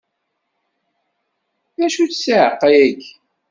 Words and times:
D 1.77 1.79
acu-tt 1.85 2.17
ssiεqa-agi? 2.17 2.91